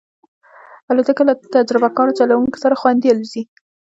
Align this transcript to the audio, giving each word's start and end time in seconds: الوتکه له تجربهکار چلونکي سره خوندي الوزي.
الوتکه 0.91 1.23
له 1.27 1.33
تجربهکار 1.55 2.07
چلونکي 2.19 2.57
سره 2.63 2.79
خوندي 2.81 3.07
الوزي. 3.11 3.43